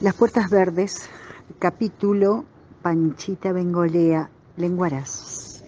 Las 0.00 0.14
Puertas 0.14 0.48
Verdes, 0.48 1.10
capítulo 1.58 2.46
Panchita 2.80 3.52
Bengolea, 3.52 4.30
Lenguaraz. 4.56 5.62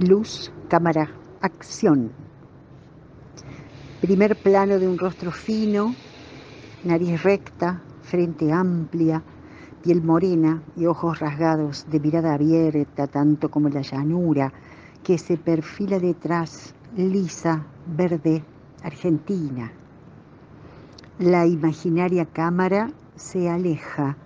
Luz, 0.00 0.50
cámara, 0.66 1.08
acción. 1.40 2.10
Primer 4.00 4.34
plano 4.34 4.80
de 4.80 4.88
un 4.88 4.98
rostro 4.98 5.30
fino, 5.30 5.94
nariz 6.82 7.22
recta, 7.22 7.80
frente 8.02 8.50
amplia, 8.50 9.22
piel 9.80 10.02
morena 10.02 10.64
y 10.76 10.86
ojos 10.86 11.20
rasgados 11.20 11.86
de 11.88 12.00
mirada 12.00 12.34
abierta, 12.34 13.06
tanto 13.06 13.52
como 13.52 13.68
la 13.68 13.82
llanura 13.82 14.52
que 15.04 15.16
se 15.16 15.36
perfila 15.36 16.00
detrás, 16.00 16.74
lisa, 16.96 17.64
verde, 17.86 18.42
argentina. 18.82 19.70
La 21.20 21.46
imaginaria 21.46 22.24
cámara 22.24 22.90
se 23.14 23.48
aleja 23.48 24.16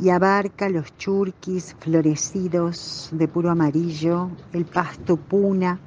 y 0.00 0.08
abarca 0.08 0.70
los 0.70 0.96
churquis 0.96 1.76
florecidos 1.80 3.10
de 3.12 3.28
puro 3.28 3.50
amarillo, 3.50 4.30
el 4.54 4.64
pasto 4.64 5.18
puna, 5.18 5.78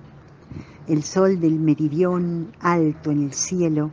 el 0.87 1.01
sol 1.01 1.39
del 1.39 1.59
meridión 1.59 2.51
alto 2.59 3.09
en 3.09 3.23
el 3.23 3.33
cielo. 3.33 3.89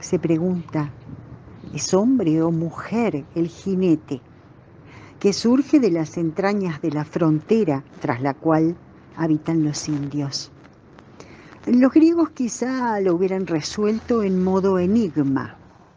Se 0.00 0.18
pregunta, 0.18 0.92
¿es 1.72 1.94
hombre 1.94 2.42
o 2.42 2.50
mujer 2.50 3.24
el 3.34 3.48
jinete 3.48 4.20
que 5.18 5.32
surge 5.32 5.80
de 5.80 5.92
las 5.92 6.18
entrañas 6.18 6.82
de 6.82 6.90
la 6.90 7.06
frontera 7.06 7.82
tras 8.02 8.20
la 8.20 8.34
cual 8.34 8.76
habitan 9.16 9.64
los 9.64 9.88
indios? 9.88 10.52
Los 11.66 11.92
griegos 11.92 12.30
quizá 12.30 12.98
lo 13.00 13.14
hubieran 13.14 13.46
resuelto 13.46 14.22
en 14.22 14.42
modo 14.42 14.78
enigma, 14.78 15.56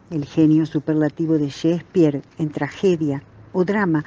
el 0.09 0.25
genio 0.25 0.65
superlativo 0.65 1.37
de 1.37 1.47
Shakespeare 1.47 2.21
en 2.37 2.49
tragedia 2.49 3.23
o 3.53 3.63
drama, 3.63 4.03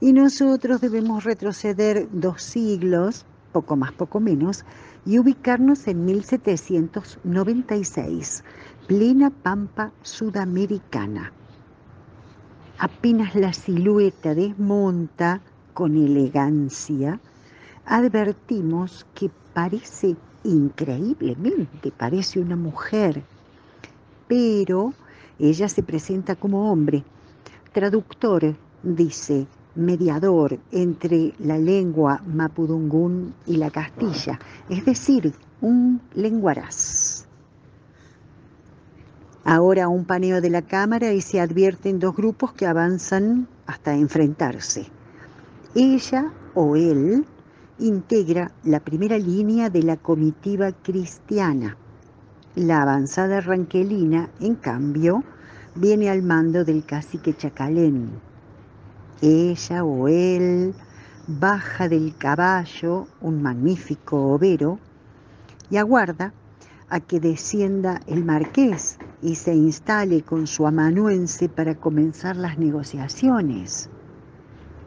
y 0.00 0.12
nosotros 0.12 0.80
debemos 0.80 1.24
retroceder 1.24 2.06
dos 2.12 2.42
siglos, 2.42 3.26
poco 3.50 3.74
más, 3.74 3.90
poco 3.90 4.20
menos, 4.20 4.64
y 5.04 5.18
ubicarnos 5.18 5.88
en 5.88 6.04
1796, 6.04 8.44
plena 8.86 9.30
pampa 9.30 9.90
sudamericana. 10.02 11.32
Apenas 12.78 13.34
la 13.34 13.52
silueta 13.52 14.36
desmonta 14.36 15.40
con 15.72 15.96
elegancia, 15.96 17.18
advertimos 17.84 19.04
que 19.12 19.28
parece 19.52 20.14
increíblemente, 20.44 21.90
parece 21.90 22.38
una 22.38 22.56
mujer, 22.56 23.22
pero 24.28 24.92
ella 25.38 25.68
se 25.68 25.82
presenta 25.82 26.36
como 26.36 26.70
hombre. 26.70 27.02
Traductor, 27.72 28.54
dice, 28.82 29.46
mediador 29.74 30.58
entre 30.70 31.34
la 31.38 31.58
lengua 31.58 32.22
mapudungún 32.26 33.34
y 33.46 33.56
la 33.56 33.70
castilla, 33.70 34.38
es 34.68 34.84
decir, 34.84 35.34
un 35.60 36.00
lenguaraz. 36.14 37.26
Ahora 39.44 39.88
un 39.88 40.04
paneo 40.04 40.40
de 40.40 40.50
la 40.50 40.62
cámara 40.62 41.12
y 41.12 41.20
se 41.20 41.40
advierten 41.40 41.98
dos 41.98 42.16
grupos 42.16 42.52
que 42.52 42.66
avanzan 42.66 43.46
hasta 43.66 43.94
enfrentarse. 43.94 44.86
Ella 45.74 46.32
o 46.54 46.76
él 46.76 47.26
integra 47.78 48.52
la 48.62 48.78
primera 48.78 49.18
línea 49.18 49.68
de 49.68 49.82
la 49.82 49.96
comitiva 49.96 50.70
cristiana. 50.70 51.76
La 52.54 52.82
avanzada 52.82 53.40
ranquelina, 53.40 54.30
en 54.40 54.54
cambio, 54.54 55.24
viene 55.74 56.08
al 56.08 56.22
mando 56.22 56.64
del 56.64 56.84
cacique 56.84 57.34
Chacalén. 57.36 58.10
Ella 59.20 59.84
o 59.84 60.06
él 60.06 60.74
baja 61.26 61.88
del 61.88 62.14
caballo, 62.16 63.08
un 63.20 63.42
magnífico 63.42 64.34
overo, 64.34 64.78
y 65.70 65.76
aguarda 65.76 66.32
a 66.88 67.00
que 67.00 67.18
descienda 67.18 68.00
el 68.06 68.24
marqués 68.24 68.98
y 69.20 69.34
se 69.34 69.54
instale 69.54 70.22
con 70.22 70.46
su 70.46 70.66
amanuense 70.66 71.48
para 71.48 71.74
comenzar 71.74 72.36
las 72.36 72.58
negociaciones. 72.58 73.88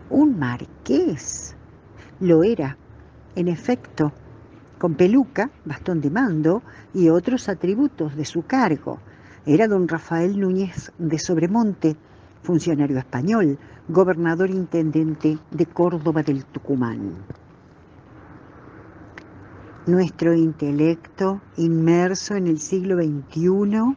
Un 0.10 0.40
marqués 0.40 1.58
lo 2.20 2.44
era, 2.44 2.78
en 3.38 3.48
efecto, 3.48 4.12
con 4.80 4.96
peluca, 4.96 5.52
bastón 5.64 6.02
de 6.02 6.10
mando 6.10 6.64
y 6.92 7.10
otros 7.10 7.50
atributos 7.50 8.16
de 8.16 8.26
su 8.26 8.48
cargo. 8.48 8.98
Era 9.46 9.68
don 9.68 9.88
Rafael 9.88 10.40
Núñez 10.40 10.92
de 10.98 11.20
Sobremonte, 11.20 11.96
funcionario 12.42 12.98
español, 12.98 13.60
gobernador 13.88 14.50
intendente 14.50 15.38
de 15.52 15.66
Córdoba 15.68 16.24
del 16.24 16.46
Tucumán. 16.46 17.14
Nuestro 19.86 20.34
intelecto, 20.34 21.40
inmerso 21.58 22.36
en 22.36 22.48
el 22.48 22.60
siglo 22.60 22.98
XXI, 22.98 23.96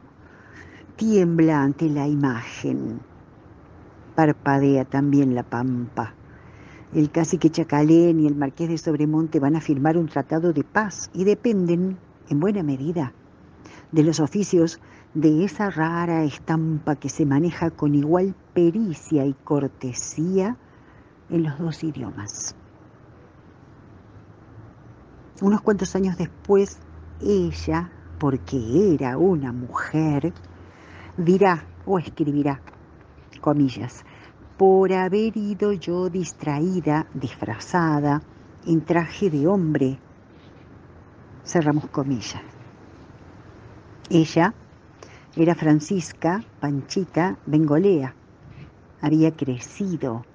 tiembla 0.96 1.62
ante 1.62 1.88
la 1.88 2.06
imagen. 2.06 3.00
Parpadea 4.14 4.84
también 4.84 5.34
la 5.34 5.44
pampa 5.44 6.14
el 6.94 7.10
cacique 7.10 7.50
Chacalén 7.50 8.20
y 8.20 8.26
el 8.26 8.34
marqués 8.34 8.68
de 8.68 8.78
Sobremonte 8.78 9.38
van 9.38 9.54
a 9.54 9.60
firmar 9.60 9.96
un 9.96 10.08
tratado 10.08 10.52
de 10.52 10.64
paz 10.64 11.10
y 11.14 11.24
dependen, 11.24 11.98
en 12.28 12.40
buena 12.40 12.62
medida, 12.62 13.12
de 13.92 14.02
los 14.02 14.18
oficios 14.18 14.80
de 15.14 15.44
esa 15.44 15.70
rara 15.70 16.24
estampa 16.24 16.96
que 16.96 17.08
se 17.08 17.26
maneja 17.26 17.70
con 17.70 17.94
igual 17.94 18.34
pericia 18.54 19.24
y 19.24 19.34
cortesía 19.34 20.56
en 21.28 21.44
los 21.44 21.58
dos 21.58 21.84
idiomas. 21.84 22.56
Unos 25.40 25.60
cuantos 25.62 25.94
años 25.96 26.18
después, 26.18 26.78
ella, 27.20 27.90
porque 28.18 28.94
era 28.94 29.16
una 29.16 29.52
mujer, 29.52 30.32
dirá 31.16 31.64
o 31.86 31.98
escribirá, 31.98 32.60
comillas, 33.40 34.04
por 34.60 34.92
haber 34.92 35.36
ido 35.38 35.72
yo 35.72 36.10
distraída, 36.10 37.06
disfrazada, 37.14 38.20
en 38.66 38.84
traje 38.84 39.30
de 39.30 39.46
hombre. 39.46 39.98
Cerramos 41.46 41.86
comillas. 41.86 42.42
Ella 44.10 44.52
era 45.34 45.54
Francisca 45.54 46.44
Panchita 46.60 47.38
Bengolea. 47.46 48.14
Había 49.00 49.34
crecido 49.34 50.26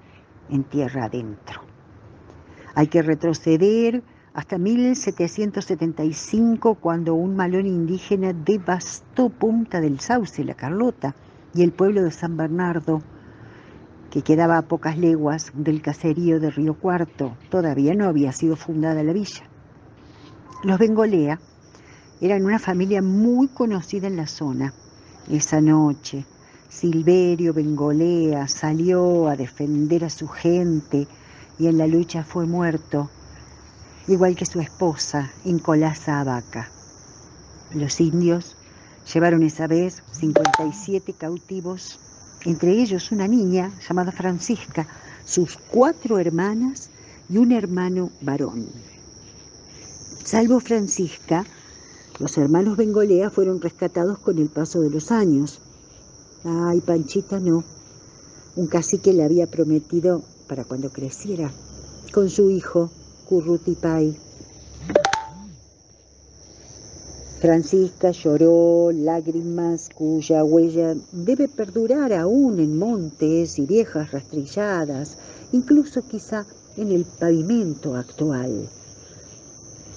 en 0.50 0.64
tierra 0.64 1.04
adentro. 1.04 1.60
Hay 2.74 2.88
que 2.88 3.02
retroceder 3.02 4.02
hasta 4.34 4.58
1775 4.58 6.74
cuando 6.74 7.14
un 7.14 7.36
malón 7.36 7.66
indígena 7.66 8.32
devastó 8.32 9.28
Punta 9.28 9.80
del 9.80 10.00
Sauce, 10.00 10.42
la 10.42 10.54
Carlota, 10.54 11.14
y 11.54 11.62
el 11.62 11.70
pueblo 11.70 12.02
de 12.02 12.10
San 12.10 12.36
Bernardo 12.36 13.04
que 14.16 14.22
quedaba 14.22 14.56
a 14.56 14.62
pocas 14.62 14.96
leguas 14.96 15.52
del 15.52 15.82
caserío 15.82 16.40
de 16.40 16.50
Río 16.50 16.72
Cuarto. 16.72 17.36
Todavía 17.50 17.92
no 17.92 18.06
había 18.06 18.32
sido 18.32 18.56
fundada 18.56 19.02
la 19.02 19.12
villa. 19.12 19.42
Los 20.64 20.78
Bengolea 20.78 21.38
eran 22.22 22.46
una 22.46 22.58
familia 22.58 23.02
muy 23.02 23.48
conocida 23.48 24.06
en 24.06 24.16
la 24.16 24.26
zona. 24.26 24.72
Esa 25.30 25.60
noche, 25.60 26.24
Silverio 26.70 27.52
Bengolea 27.52 28.48
salió 28.48 29.28
a 29.28 29.36
defender 29.36 30.02
a 30.06 30.08
su 30.08 30.28
gente 30.28 31.06
y 31.58 31.66
en 31.66 31.76
la 31.76 31.86
lucha 31.86 32.24
fue 32.24 32.46
muerto, 32.46 33.10
igual 34.08 34.34
que 34.34 34.46
su 34.46 34.60
esposa, 34.60 35.30
Incolasa 35.44 36.20
Abaca. 36.20 36.70
Los 37.74 38.00
indios 38.00 38.56
llevaron 39.12 39.42
esa 39.42 39.66
vez 39.66 40.02
57 40.12 41.12
cautivos 41.12 42.00
entre 42.46 42.80
ellos 42.80 43.10
una 43.10 43.26
niña 43.26 43.72
llamada 43.86 44.12
Francisca, 44.12 44.86
sus 45.24 45.58
cuatro 45.70 46.18
hermanas 46.18 46.90
y 47.28 47.38
un 47.38 47.50
hermano 47.50 48.10
varón. 48.20 48.66
Salvo 50.24 50.60
Francisca, 50.60 51.44
los 52.20 52.38
hermanos 52.38 52.76
Bengolea 52.76 53.30
fueron 53.30 53.60
rescatados 53.60 54.18
con 54.20 54.38
el 54.38 54.48
paso 54.48 54.80
de 54.80 54.90
los 54.90 55.10
años. 55.10 55.58
Ay, 56.44 56.80
Panchita 56.80 57.40
no. 57.40 57.64
Un 58.54 58.68
cacique 58.68 59.12
le 59.12 59.24
había 59.24 59.48
prometido 59.48 60.22
para 60.46 60.64
cuando 60.64 60.90
creciera, 60.90 61.50
con 62.12 62.30
su 62.30 62.50
hijo, 62.50 62.90
Currutipay. 63.28 64.25
Francisca 67.40 68.12
lloró 68.12 68.90
lágrimas 68.92 69.90
cuya 69.94 70.42
huella 70.42 70.96
debe 71.12 71.48
perdurar 71.48 72.14
aún 72.14 72.58
en 72.60 72.78
montes 72.78 73.58
y 73.58 73.66
viejas 73.66 74.10
rastrilladas, 74.10 75.18
incluso 75.52 76.00
quizá 76.00 76.46
en 76.78 76.92
el 76.92 77.04
pavimento 77.04 77.94
actual. 77.94 78.66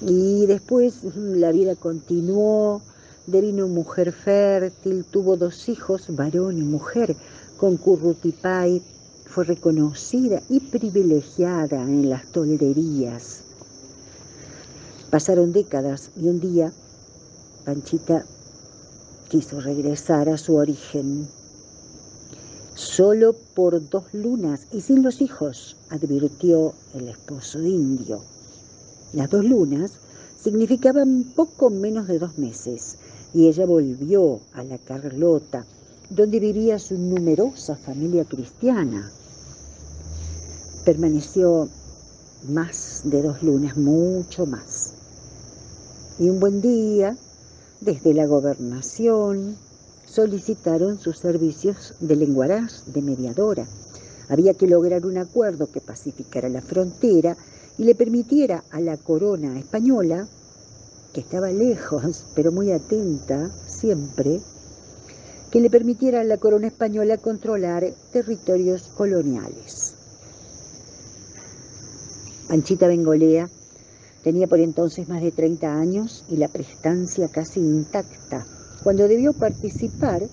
Y 0.02 0.44
después 0.44 1.02
la 1.14 1.50
vida 1.50 1.76
continuó, 1.76 2.82
devino 3.26 3.68
mujer 3.68 4.12
fértil, 4.12 5.06
tuvo 5.06 5.38
dos 5.38 5.66
hijos, 5.70 6.14
varón 6.14 6.58
y 6.58 6.62
mujer. 6.62 7.16
Con 7.56 7.78
Currutipay 7.78 8.82
fue 9.24 9.44
reconocida 9.44 10.42
y 10.50 10.60
privilegiada 10.60 11.80
en 11.84 12.10
las 12.10 12.26
tolderías. 12.32 13.44
Pasaron 15.10 15.52
décadas 15.52 16.10
y 16.20 16.28
un 16.28 16.38
día 16.40 16.70
Panchita 17.64 18.24
quiso 19.28 19.60
regresar 19.60 20.28
a 20.28 20.38
su 20.38 20.56
origen. 20.56 21.28
Solo 22.74 23.34
por 23.54 23.88
dos 23.90 24.04
lunas 24.14 24.66
y 24.72 24.80
sin 24.80 25.02
los 25.02 25.20
hijos, 25.20 25.76
advirtió 25.90 26.72
el 26.94 27.08
esposo 27.08 27.60
indio. 27.60 28.22
Las 29.12 29.28
dos 29.28 29.44
lunas 29.44 29.92
significaban 30.42 31.24
poco 31.36 31.68
menos 31.68 32.08
de 32.08 32.18
dos 32.18 32.38
meses 32.38 32.96
y 33.34 33.48
ella 33.48 33.66
volvió 33.66 34.40
a 34.54 34.64
la 34.64 34.78
Carlota, 34.78 35.64
donde 36.08 36.40
vivía 36.40 36.78
su 36.78 36.96
numerosa 36.96 37.76
familia 37.76 38.24
cristiana. 38.24 39.10
Permaneció 40.84 41.68
más 42.48 43.02
de 43.04 43.22
dos 43.22 43.42
lunas, 43.42 43.76
mucho 43.76 44.46
más. 44.46 44.94
Y 46.18 46.28
un 46.28 46.40
buen 46.40 46.60
día, 46.60 47.16
desde 47.80 48.12
la 48.14 48.26
gobernación, 48.26 49.56
solicitaron 50.06 50.98
sus 50.98 51.18
servicios 51.18 51.94
de 52.00 52.16
lenguaraz, 52.16 52.92
de 52.92 53.02
mediadora. 53.02 53.66
Había 54.28 54.54
que 54.54 54.66
lograr 54.66 55.06
un 55.06 55.18
acuerdo 55.18 55.70
que 55.70 55.80
pacificara 55.80 56.48
la 56.48 56.60
frontera 56.60 57.36
y 57.78 57.84
le 57.84 57.94
permitiera 57.94 58.64
a 58.70 58.80
la 58.80 58.96
corona 58.96 59.58
española 59.58 60.28
que 61.12 61.20
estaba 61.20 61.50
lejos, 61.50 62.24
pero 62.34 62.52
muy 62.52 62.70
atenta 62.70 63.50
siempre, 63.66 64.40
que 65.50 65.60
le 65.60 65.70
permitiera 65.70 66.20
a 66.20 66.24
la 66.24 66.36
corona 66.36 66.68
española 66.68 67.16
controlar 67.16 67.84
territorios 68.12 68.82
coloniales. 68.96 69.94
Panchita 72.48 72.86
Bengolea 72.86 73.48
tenía 74.22 74.46
por 74.46 74.60
entonces 74.60 75.08
más 75.08 75.22
de 75.22 75.30
30 75.30 75.74
años 75.74 76.24
y 76.28 76.36
la 76.36 76.48
prestancia 76.48 77.28
casi 77.28 77.60
intacta, 77.60 78.44
cuando 78.82 79.08
debió 79.08 79.32
participar, 79.32 80.28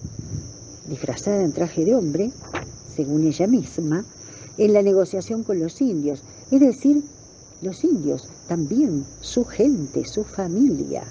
disfrazada 0.90 1.42
en 1.44 1.54
traje 1.54 1.86
de 1.86 1.96
hombre, 1.96 2.32
según 2.96 3.26
ella 3.26 3.48
misma, 3.48 4.04
en 4.58 4.74
la 4.74 4.82
negociación 4.82 5.44
con 5.44 5.60
los 5.60 5.80
indios, 5.82 6.24
es 6.52 6.60
decir, 6.60 7.04
los 7.62 7.84
indios, 7.84 8.28
también 8.48 9.06
su 9.22 9.46
gente, 9.46 10.04
su 10.06 10.24
familia. 10.24 11.04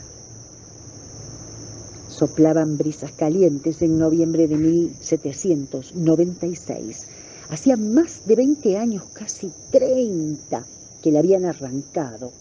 Soplaban 2.09 2.77
brisas 2.79 3.13
calientes 3.13 3.83
en 3.83 3.99
noviembre 3.99 4.49
de 4.49 4.57
1796. 4.57 7.07
Hacía 7.51 7.77
más 7.77 8.27
de 8.27 8.37
20 8.37 8.79
años, 8.79 9.05
casi 9.13 9.53
30, 9.71 10.65
que 11.03 11.13
le 11.13 11.19
habían 11.19 11.45
arrancado 11.45 12.33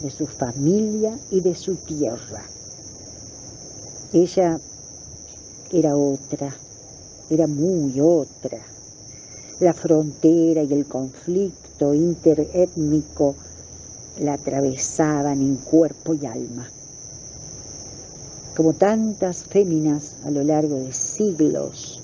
de 0.00 0.10
su 0.10 0.26
familia 0.26 1.18
y 1.30 1.40
de 1.40 1.54
su 1.54 1.76
tierra. 1.76 2.42
Ella 4.12 4.58
era 5.72 5.96
otra, 5.96 6.54
era 7.28 7.46
muy 7.46 8.00
otra. 8.00 8.58
La 9.60 9.74
frontera 9.74 10.62
y 10.62 10.72
el 10.72 10.86
conflicto 10.86 11.94
interétnico 11.94 13.34
la 14.20 14.34
atravesaban 14.34 15.40
en 15.40 15.56
cuerpo 15.56 16.14
y 16.14 16.26
alma. 16.26 16.68
Como 18.56 18.72
tantas 18.72 19.44
féminas 19.44 20.16
a 20.24 20.30
lo 20.30 20.42
largo 20.42 20.76
de 20.76 20.92
siglos, 20.92 22.00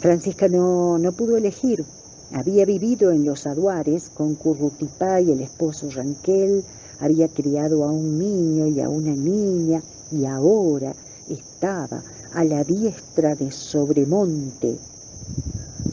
Francisca 0.00 0.48
no, 0.48 0.98
no 0.98 1.12
pudo 1.12 1.36
elegir. 1.36 1.84
Había 2.32 2.64
vivido 2.64 3.12
en 3.12 3.24
los 3.24 3.46
aduares 3.46 4.10
con 4.10 4.34
Currutipá 4.34 5.20
y 5.20 5.30
el 5.30 5.40
esposo 5.40 5.88
Ranquel, 5.90 6.64
había 6.98 7.28
criado 7.28 7.84
a 7.84 7.92
un 7.92 8.18
niño 8.18 8.66
y 8.66 8.80
a 8.80 8.88
una 8.88 9.14
niña 9.14 9.82
y 10.10 10.24
ahora 10.24 10.94
estaba 11.28 12.02
a 12.32 12.44
la 12.44 12.64
diestra 12.64 13.34
de 13.34 13.50
Sobremonte, 13.50 14.76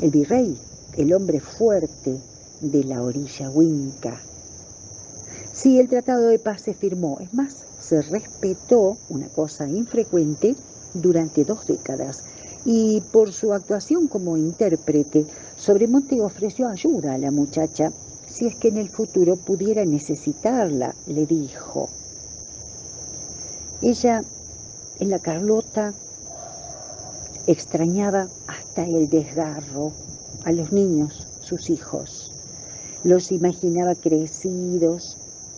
el 0.01 0.11
virrey, 0.11 0.57
el 0.97 1.13
hombre 1.13 1.39
fuerte 1.39 2.17
de 2.61 2.83
la 2.83 3.01
orilla 3.01 3.49
huinca. 3.49 4.19
Sí, 5.53 5.79
el 5.79 5.87
tratado 5.87 6.27
de 6.27 6.39
paz 6.39 6.61
se 6.61 6.73
firmó, 6.73 7.19
es 7.21 7.33
más, 7.33 7.63
se 7.79 8.01
respetó, 8.01 8.97
una 9.09 9.27
cosa 9.27 9.67
infrecuente, 9.67 10.55
durante 10.93 11.45
dos 11.45 11.67
décadas. 11.67 12.23
Y 12.65 13.01
por 13.11 13.33
su 13.33 13.53
actuación 13.53 14.07
como 14.07 14.37
intérprete, 14.37 15.25
Sobremonte 15.57 16.21
ofreció 16.21 16.67
ayuda 16.67 17.13
a 17.13 17.17
la 17.17 17.31
muchacha 17.31 17.91
si 18.27 18.47
es 18.47 18.55
que 18.55 18.69
en 18.69 18.77
el 18.77 18.89
futuro 18.89 19.35
pudiera 19.35 19.85
necesitarla, 19.85 20.95
le 21.07 21.25
dijo. 21.25 21.89
Ella, 23.81 24.23
en 24.99 25.09
la 25.09 25.19
Carlota, 25.19 25.93
extrañaba 27.47 28.29
hasta 28.47 28.85
el 28.85 29.09
desgarro 29.09 29.91
a 30.45 30.51
los 30.51 30.71
niños, 30.71 31.27
sus 31.41 31.69
hijos. 31.69 32.31
Los 33.03 33.31
imaginaba 33.31 33.95
crecidos, 33.95 35.17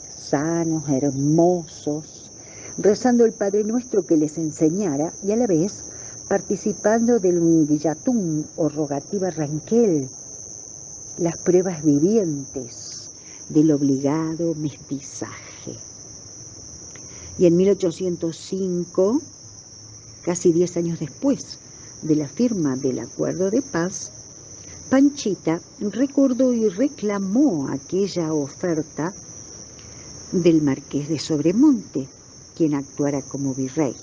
sanos, 0.10 0.90
hermosos, 0.90 2.31
rezando 2.78 3.25
el 3.25 3.34
Padre 3.34 3.63
Nuestro 3.63 4.06
que 4.06 4.18
les 4.18 4.38
enseñara 4.38 5.13
y 5.24 5.31
a 5.31 5.36
la 5.36 5.48
vez 5.48 5.84
participando 6.27 7.19
del 7.19 7.38
Unguillatún 7.38 8.45
o 8.56 8.69
rogativa 8.69 9.30
Ranquel, 9.30 10.10
las 11.18 11.38
pruebas 11.38 11.83
vivientes 11.83 13.12
del 13.50 13.72
obligado 13.72 14.56
mestizaje. 14.56 15.75
Y 17.38 17.45
en 17.45 17.57
1805, 17.57 19.22
casi 20.24 20.51
diez 20.51 20.77
años 20.77 21.00
después 21.00 21.60
de 22.01 22.16
la 22.16 22.28
firma 22.28 22.75
del 22.75 23.00
acuerdo 23.00 23.51
de 23.51 23.62
paz, 23.62 24.12
Panchita 24.89 25.60
recordó 25.80 26.54
y 26.54 26.69
reclamó 26.69 27.69
aquella 27.69 28.33
oferta 28.33 29.13
del 30.31 30.62
marqués 30.62 31.07
de 31.07 31.19
Sobremonte, 31.19 32.07
quien 32.56 32.74
actuara 32.74 33.21
como 33.21 33.54
virrey. 33.54 33.95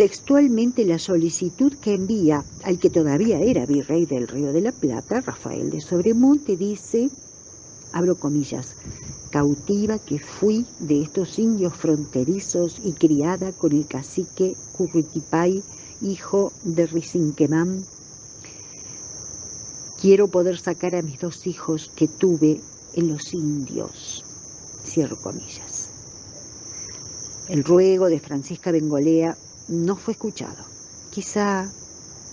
Textualmente 0.00 0.86
la 0.86 0.98
solicitud 0.98 1.74
que 1.74 1.92
envía 1.92 2.42
al 2.64 2.78
que 2.78 2.88
todavía 2.88 3.38
era 3.42 3.66
virrey 3.66 4.06
del 4.06 4.28
Río 4.28 4.50
de 4.50 4.62
la 4.62 4.72
Plata, 4.72 5.20
Rafael 5.20 5.68
de 5.68 5.82
Sobremonte, 5.82 6.56
dice, 6.56 7.10
abro 7.92 8.18
comillas, 8.18 8.76
cautiva 9.30 9.98
que 9.98 10.18
fui 10.18 10.64
de 10.78 11.02
estos 11.02 11.38
indios 11.38 11.74
fronterizos 11.76 12.80
y 12.82 12.92
criada 12.92 13.52
con 13.52 13.72
el 13.72 13.86
cacique 13.86 14.56
Curritipay, 14.78 15.62
hijo 16.00 16.50
de 16.64 16.86
Rizinquemán, 16.86 17.84
quiero 20.00 20.28
poder 20.28 20.56
sacar 20.56 20.94
a 20.94 21.02
mis 21.02 21.20
dos 21.20 21.46
hijos 21.46 21.90
que 21.94 22.08
tuve 22.08 22.58
en 22.94 23.08
los 23.08 23.34
indios. 23.34 24.24
Cierro 24.82 25.20
comillas. 25.20 25.90
El 27.50 27.64
ruego 27.64 28.08
de 28.08 28.18
Francisca 28.18 28.72
Bengolea 28.72 29.36
no 29.70 29.96
fue 29.96 30.12
escuchado. 30.12 30.64
Quizá 31.10 31.70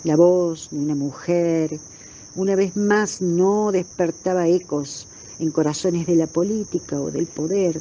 la 0.03 0.15
voz 0.15 0.69
de 0.71 0.79
una 0.79 0.95
mujer 0.95 1.79
una 2.35 2.55
vez 2.55 2.75
más 2.75 3.21
no 3.21 3.71
despertaba 3.71 4.47
ecos 4.47 5.07
en 5.39 5.51
corazones 5.51 6.07
de 6.07 6.15
la 6.15 6.27
política 6.27 6.99
o 6.99 7.11
del 7.11 7.27
poder. 7.27 7.79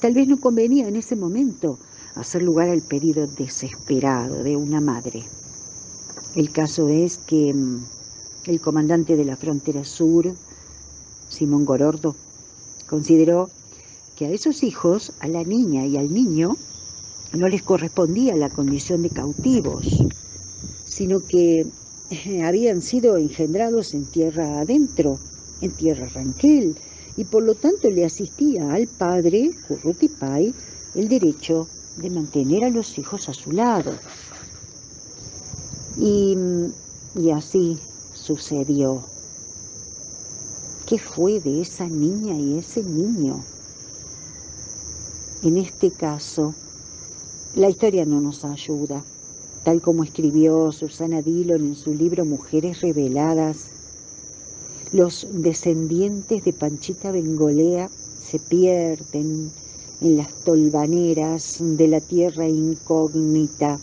Tal 0.00 0.14
vez 0.14 0.28
no 0.28 0.38
convenía 0.38 0.86
en 0.86 0.96
ese 0.96 1.16
momento 1.16 1.78
hacer 2.14 2.42
lugar 2.42 2.68
al 2.68 2.82
pedido 2.82 3.26
desesperado 3.26 4.42
de 4.42 4.56
una 4.56 4.80
madre. 4.80 5.24
El 6.34 6.50
caso 6.52 6.88
es 6.88 7.18
que 7.18 7.52
mm, 7.54 7.84
el 8.46 8.60
comandante 8.60 9.16
de 9.16 9.24
la 9.24 9.36
frontera 9.36 9.84
sur, 9.84 10.34
Simón 11.28 11.64
Gorordo, 11.64 12.14
consideró 12.88 13.48
que 14.16 14.26
a 14.26 14.30
esos 14.30 14.62
hijos, 14.62 15.12
a 15.20 15.28
la 15.28 15.44
niña 15.44 15.86
y 15.86 15.96
al 15.96 16.12
niño, 16.12 16.56
no 17.32 17.48
les 17.48 17.62
correspondía 17.62 18.36
la 18.36 18.50
condición 18.50 19.02
de 19.02 19.10
cautivos, 19.10 20.08
sino 20.84 21.20
que 21.26 21.66
eh, 22.10 22.42
habían 22.42 22.82
sido 22.82 23.16
engendrados 23.16 23.94
en 23.94 24.10
tierra 24.10 24.60
adentro, 24.60 25.18
en 25.60 25.76
tierra 25.76 26.08
ranquel, 26.08 26.80
y 27.16 27.24
por 27.24 27.42
lo 27.44 27.54
tanto 27.54 27.90
le 27.90 28.04
asistía 28.04 28.72
al 28.72 28.88
padre, 28.88 29.50
Currutipay, 29.68 30.54
el 30.94 31.08
derecho 31.08 31.70
de 31.94 32.10
mantener 32.10 32.64
a 32.64 32.70
los 32.70 32.98
hijos 32.98 33.28
a 33.28 33.34
su 33.34 33.52
lado. 33.52 33.92
Y, 35.94 36.36
y 37.14 37.30
así 37.30 37.78
sucedió. 38.12 39.14
¿Qué 40.86 40.98
fue 40.98 41.40
de 41.40 41.60
esa 41.60 41.88
niña 41.88 42.34
y 42.36 42.58
ese 42.58 42.82
niño? 42.82 43.52
En 45.42 45.56
este 45.56 45.94
caso, 45.94 46.54
La 47.56 47.68
historia 47.68 48.04
no 48.04 48.20
nos 48.20 48.44
ayuda. 48.44 49.02
Tal 49.64 49.82
como 49.82 50.04
escribió 50.04 50.70
Susana 50.70 51.20
Dillon 51.20 51.64
en 51.66 51.74
su 51.74 51.92
libro 51.92 52.24
Mujeres 52.24 52.80
Reveladas, 52.80 53.66
los 54.92 55.26
descendientes 55.32 56.44
de 56.44 56.52
Panchita 56.52 57.10
Bengolea 57.10 57.90
se 58.22 58.38
pierden 58.38 59.50
en 60.00 60.16
las 60.16 60.32
tolvaneras 60.44 61.56
de 61.60 61.88
la 61.88 62.00
tierra 62.00 62.48
incógnita, 62.48 63.80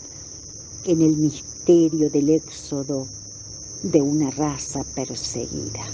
en 0.86 1.02
el 1.02 1.16
misterio 1.16 2.08
del 2.08 2.30
éxodo 2.30 3.06
de 3.82 4.00
una 4.00 4.30
raza 4.30 4.82
perseguida. 4.94 5.84